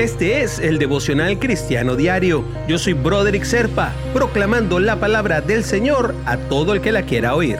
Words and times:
Este 0.00 0.40
es 0.40 0.58
el 0.58 0.78
devocional 0.78 1.38
cristiano 1.38 1.94
diario. 1.94 2.42
Yo 2.66 2.78
soy 2.78 2.94
Broderick 2.94 3.44
Serpa, 3.44 3.92
proclamando 4.14 4.80
la 4.80 4.98
palabra 4.98 5.42
del 5.42 5.62
Señor 5.62 6.14
a 6.24 6.38
todo 6.38 6.72
el 6.72 6.80
que 6.80 6.90
la 6.90 7.02
quiera 7.02 7.34
oír. 7.34 7.58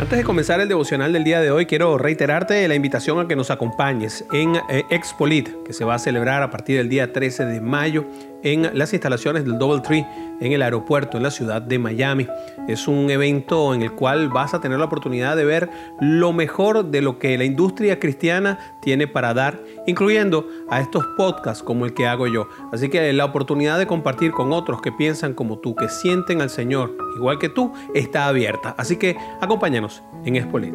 Antes 0.00 0.18
de 0.18 0.24
comenzar 0.24 0.58
el 0.60 0.66
devocional 0.66 1.12
del 1.12 1.22
día 1.22 1.40
de 1.40 1.52
hoy, 1.52 1.66
quiero 1.66 1.96
reiterarte 1.96 2.66
la 2.66 2.74
invitación 2.74 3.20
a 3.20 3.28
que 3.28 3.36
nos 3.36 3.52
acompañes 3.52 4.24
en 4.32 4.56
eh, 4.68 4.82
Expolit, 4.90 5.48
que 5.64 5.72
se 5.72 5.84
va 5.84 5.94
a 5.94 6.00
celebrar 6.00 6.42
a 6.42 6.50
partir 6.50 6.76
del 6.76 6.88
día 6.88 7.12
13 7.12 7.44
de 7.44 7.60
mayo 7.60 8.04
en 8.46 8.70
las 8.78 8.92
instalaciones 8.92 9.44
del 9.44 9.58
Double 9.58 9.80
Tree 9.80 10.06
en 10.40 10.52
el 10.52 10.62
aeropuerto 10.62 11.16
en 11.16 11.24
la 11.24 11.32
ciudad 11.32 11.60
de 11.60 11.80
Miami. 11.80 12.28
Es 12.68 12.86
un 12.86 13.10
evento 13.10 13.74
en 13.74 13.82
el 13.82 13.90
cual 13.90 14.28
vas 14.28 14.54
a 14.54 14.60
tener 14.60 14.78
la 14.78 14.84
oportunidad 14.84 15.36
de 15.36 15.44
ver 15.44 15.68
lo 16.00 16.32
mejor 16.32 16.84
de 16.84 17.02
lo 17.02 17.18
que 17.18 17.36
la 17.36 17.44
industria 17.44 17.98
cristiana 17.98 18.76
tiene 18.80 19.08
para 19.08 19.34
dar, 19.34 19.58
incluyendo 19.88 20.46
a 20.70 20.80
estos 20.80 21.04
podcasts 21.16 21.64
como 21.64 21.86
el 21.86 21.94
que 21.94 22.06
hago 22.06 22.28
yo. 22.28 22.48
Así 22.72 22.88
que 22.88 23.12
la 23.12 23.24
oportunidad 23.24 23.78
de 23.78 23.88
compartir 23.88 24.30
con 24.30 24.52
otros 24.52 24.80
que 24.80 24.92
piensan 24.92 25.34
como 25.34 25.58
tú, 25.58 25.74
que 25.74 25.88
sienten 25.88 26.40
al 26.40 26.50
Señor 26.50 26.96
igual 27.16 27.40
que 27.40 27.48
tú, 27.48 27.72
está 27.94 28.28
abierta. 28.28 28.76
Así 28.78 28.96
que 28.96 29.16
acompáñanos 29.40 30.04
en 30.24 30.36
Espolit. 30.36 30.74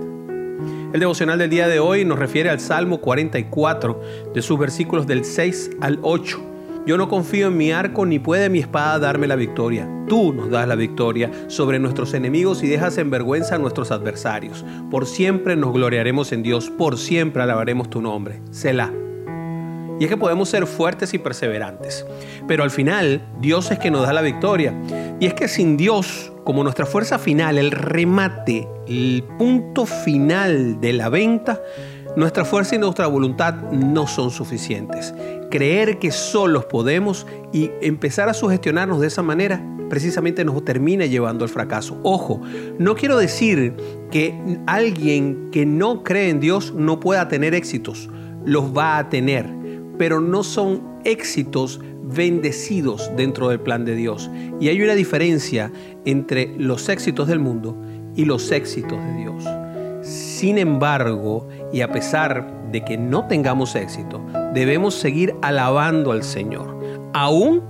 El 0.93 0.99
devocional 0.99 1.39
del 1.39 1.49
día 1.49 1.69
de 1.69 1.79
hoy 1.79 2.03
nos 2.03 2.19
refiere 2.19 2.49
al 2.49 2.59
Salmo 2.59 2.99
44, 2.99 4.01
de 4.33 4.41
sus 4.41 4.59
versículos 4.59 5.07
del 5.07 5.23
6 5.23 5.77
al 5.79 5.99
8 6.01 6.50
yo 6.85 6.97
no 6.97 7.07
confío 7.07 7.47
en 7.47 7.57
mi 7.57 7.71
arco 7.71 8.05
ni 8.05 8.17
puede 8.17 8.49
mi 8.49 8.59
espada 8.59 8.97
darme 8.97 9.27
la 9.27 9.35
victoria. 9.35 9.87
Tú 10.07 10.33
nos 10.33 10.49
das 10.49 10.67
la 10.67 10.75
victoria 10.75 11.31
sobre 11.47 11.77
nuestros 11.79 12.13
enemigos 12.13 12.63
y 12.63 12.67
dejas 12.67 12.97
en 12.97 13.11
vergüenza 13.11 13.55
a 13.55 13.59
nuestros 13.59 13.91
adversarios. 13.91 14.65
Por 14.89 15.05
siempre 15.05 15.55
nos 15.55 15.73
gloriaremos 15.73 16.31
en 16.31 16.43
Dios, 16.43 16.69
por 16.69 16.97
siempre 16.97 17.43
alabaremos 17.43 17.89
tu 17.89 18.01
nombre. 18.01 18.41
Selah. 18.49 18.91
Y 19.99 20.05
es 20.05 20.09
que 20.09 20.17
podemos 20.17 20.49
ser 20.49 20.65
fuertes 20.65 21.13
y 21.13 21.19
perseverantes. 21.19 22.07
Pero 22.47 22.63
al 22.63 22.71
final, 22.71 23.21
Dios 23.39 23.69
es 23.69 23.77
que 23.77 23.91
nos 23.91 24.01
da 24.01 24.13
la 24.13 24.23
victoria. 24.23 24.73
Y 25.19 25.27
es 25.27 25.35
que 25.35 25.47
sin 25.47 25.77
Dios, 25.77 26.33
como 26.43 26.63
nuestra 26.63 26.87
fuerza 26.87 27.19
final, 27.19 27.59
el 27.59 27.69
remate, 27.69 28.67
el 28.87 29.23
punto 29.37 29.85
final 29.85 30.81
de 30.81 30.93
la 30.93 31.09
venta, 31.09 31.61
nuestra 32.15 32.45
fuerza 32.45 32.75
y 32.75 32.77
nuestra 32.77 33.07
voluntad 33.07 33.55
no 33.71 34.07
son 34.07 34.31
suficientes. 34.31 35.13
Creer 35.49 35.99
que 35.99 36.11
solos 36.11 36.65
podemos 36.65 37.25
y 37.53 37.71
empezar 37.81 38.29
a 38.29 38.33
sugestionarnos 38.33 38.99
de 38.99 39.07
esa 39.07 39.21
manera 39.21 39.63
precisamente 39.89 40.45
nos 40.45 40.63
termina 40.63 41.05
llevando 41.05 41.43
al 41.43 41.49
fracaso. 41.49 41.99
Ojo, 42.03 42.39
no 42.79 42.95
quiero 42.95 43.17
decir 43.17 43.73
que 44.09 44.57
alguien 44.65 45.49
que 45.51 45.65
no 45.65 46.03
cree 46.03 46.29
en 46.29 46.39
Dios 46.39 46.73
no 46.73 47.01
pueda 47.01 47.27
tener 47.27 47.53
éxitos. 47.53 48.09
Los 48.45 48.75
va 48.75 48.97
a 48.97 49.09
tener, 49.09 49.45
pero 49.97 50.21
no 50.21 50.43
son 50.43 50.81
éxitos 51.03 51.81
bendecidos 52.03 53.11
dentro 53.17 53.49
del 53.49 53.59
plan 53.59 53.83
de 53.83 53.95
Dios. 53.95 54.31
Y 54.61 54.69
hay 54.69 54.81
una 54.81 54.95
diferencia 54.95 55.73
entre 56.05 56.55
los 56.57 56.87
éxitos 56.87 57.27
del 57.27 57.39
mundo 57.39 57.75
y 58.15 58.23
los 58.23 58.49
éxitos 58.51 58.97
de 58.97 59.13
Dios. 59.15 59.60
Sin 60.41 60.57
embargo, 60.57 61.47
y 61.71 61.81
a 61.81 61.91
pesar 61.91 62.71
de 62.71 62.83
que 62.83 62.97
no 62.97 63.27
tengamos 63.27 63.75
éxito, 63.75 64.19
debemos 64.55 64.95
seguir 64.95 65.35
alabando 65.43 66.11
al 66.11 66.23
Señor, 66.23 66.79
aún 67.13 67.61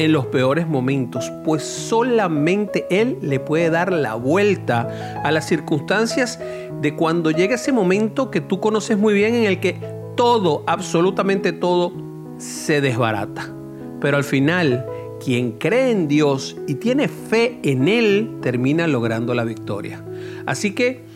en 0.00 0.10
los 0.10 0.26
peores 0.26 0.66
momentos, 0.66 1.30
pues 1.44 1.62
solamente 1.62 2.84
Él 2.90 3.16
le 3.22 3.38
puede 3.38 3.70
dar 3.70 3.92
la 3.92 4.16
vuelta 4.16 5.22
a 5.22 5.30
las 5.30 5.46
circunstancias 5.46 6.40
de 6.80 6.96
cuando 6.96 7.30
llega 7.30 7.54
ese 7.54 7.70
momento 7.70 8.32
que 8.32 8.40
tú 8.40 8.58
conoces 8.58 8.98
muy 8.98 9.14
bien 9.14 9.36
en 9.36 9.44
el 9.44 9.60
que 9.60 9.76
todo, 10.16 10.64
absolutamente 10.66 11.52
todo, 11.52 11.92
se 12.38 12.80
desbarata. 12.80 13.54
Pero 14.00 14.16
al 14.16 14.24
final, 14.24 14.84
quien 15.24 15.52
cree 15.52 15.92
en 15.92 16.08
Dios 16.08 16.56
y 16.66 16.74
tiene 16.74 17.06
fe 17.06 17.60
en 17.62 17.86
Él, 17.86 18.38
termina 18.42 18.88
logrando 18.88 19.32
la 19.32 19.44
victoria. 19.44 20.02
Así 20.44 20.74
que 20.74 21.06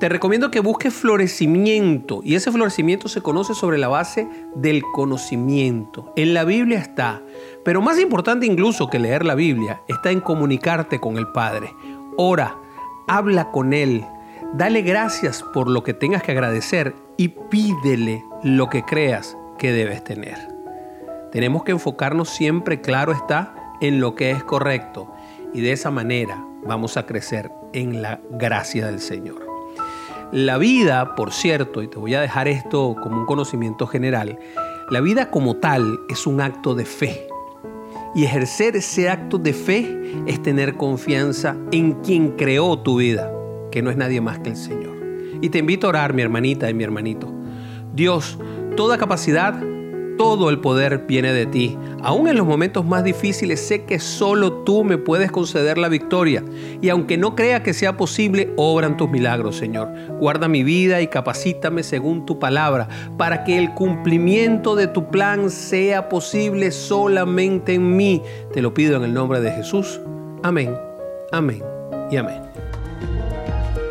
te 0.00 0.08
recomiendo 0.08 0.50
que 0.50 0.60
busques 0.60 0.94
florecimiento 0.94 2.22
y 2.24 2.34
ese 2.34 2.50
florecimiento 2.50 3.06
se 3.06 3.20
conoce 3.20 3.54
sobre 3.54 3.76
la 3.76 3.88
base 3.88 4.26
del 4.54 4.82
conocimiento. 4.94 6.14
En 6.16 6.32
la 6.32 6.44
Biblia 6.44 6.78
está, 6.78 7.22
pero 7.66 7.82
más 7.82 8.00
importante 8.00 8.46
incluso 8.46 8.88
que 8.88 8.98
leer 8.98 9.26
la 9.26 9.34
Biblia, 9.34 9.82
está 9.88 10.10
en 10.10 10.22
comunicarte 10.22 11.00
con 11.00 11.18
el 11.18 11.28
Padre. 11.28 11.74
Ora, 12.16 12.56
habla 13.08 13.50
con 13.50 13.74
Él, 13.74 14.06
dale 14.54 14.80
gracias 14.80 15.44
por 15.52 15.68
lo 15.68 15.82
que 15.82 15.92
tengas 15.92 16.22
que 16.22 16.32
agradecer 16.32 16.94
y 17.18 17.28
pídele 17.28 18.24
lo 18.42 18.70
que 18.70 18.82
creas 18.82 19.36
que 19.58 19.70
debes 19.70 20.02
tener. 20.02 20.38
Tenemos 21.30 21.62
que 21.62 21.72
enfocarnos 21.72 22.30
siempre, 22.30 22.80
claro 22.80 23.12
está, 23.12 23.54
en 23.82 24.00
lo 24.00 24.14
que 24.14 24.30
es 24.30 24.42
correcto 24.44 25.12
y 25.52 25.60
de 25.60 25.72
esa 25.72 25.90
manera 25.90 26.42
vamos 26.64 26.96
a 26.96 27.04
crecer 27.04 27.52
en 27.74 28.00
la 28.00 28.18
gracia 28.30 28.86
del 28.86 29.00
Señor. 29.00 29.49
La 30.32 30.58
vida, 30.58 31.16
por 31.16 31.32
cierto, 31.32 31.82
y 31.82 31.88
te 31.88 31.98
voy 31.98 32.14
a 32.14 32.20
dejar 32.20 32.46
esto 32.46 32.94
como 33.02 33.18
un 33.18 33.26
conocimiento 33.26 33.88
general, 33.88 34.38
la 34.88 35.00
vida 35.00 35.28
como 35.28 35.56
tal 35.56 35.98
es 36.08 36.24
un 36.24 36.40
acto 36.40 36.76
de 36.76 36.84
fe. 36.84 37.26
Y 38.14 38.24
ejercer 38.24 38.76
ese 38.76 39.08
acto 39.08 39.38
de 39.38 39.52
fe 39.52 40.22
es 40.26 40.40
tener 40.40 40.76
confianza 40.76 41.56
en 41.72 41.94
quien 41.94 42.36
creó 42.36 42.78
tu 42.78 42.98
vida, 42.98 43.32
que 43.72 43.82
no 43.82 43.90
es 43.90 43.96
nadie 43.96 44.20
más 44.20 44.38
que 44.38 44.50
el 44.50 44.56
Señor. 44.56 44.96
Y 45.40 45.48
te 45.48 45.58
invito 45.58 45.88
a 45.88 45.90
orar, 45.90 46.14
mi 46.14 46.22
hermanita 46.22 46.70
y 46.70 46.74
mi 46.74 46.84
hermanito. 46.84 47.32
Dios, 47.92 48.38
toda 48.76 48.98
capacidad 48.98 49.60
todo 50.20 50.50
el 50.50 50.58
poder 50.58 51.06
viene 51.08 51.32
de 51.32 51.46
ti. 51.46 51.78
Aún 52.02 52.28
en 52.28 52.36
los 52.36 52.46
momentos 52.46 52.84
más 52.84 53.02
difíciles 53.02 53.58
sé 53.58 53.86
que 53.86 53.98
solo 53.98 54.52
tú 54.64 54.84
me 54.84 54.98
puedes 54.98 55.32
conceder 55.32 55.78
la 55.78 55.88
victoria. 55.88 56.44
Y 56.82 56.90
aunque 56.90 57.16
no 57.16 57.34
crea 57.34 57.62
que 57.62 57.72
sea 57.72 57.96
posible, 57.96 58.52
obran 58.58 58.98
tus 58.98 59.08
milagros, 59.08 59.56
Señor. 59.56 59.88
Guarda 60.18 60.46
mi 60.46 60.62
vida 60.62 61.00
y 61.00 61.06
capacítame 61.06 61.82
según 61.82 62.26
tu 62.26 62.38
palabra, 62.38 62.86
para 63.16 63.44
que 63.44 63.56
el 63.56 63.72
cumplimiento 63.72 64.76
de 64.76 64.88
tu 64.88 65.08
plan 65.08 65.48
sea 65.48 66.10
posible 66.10 66.70
solamente 66.70 67.72
en 67.72 67.96
mí. 67.96 68.20
Te 68.52 68.60
lo 68.60 68.74
pido 68.74 68.98
en 68.98 69.04
el 69.04 69.14
nombre 69.14 69.40
de 69.40 69.52
Jesús. 69.52 70.02
Amén, 70.42 70.76
amén 71.32 71.62
y 72.10 72.18
amén. 72.18 72.49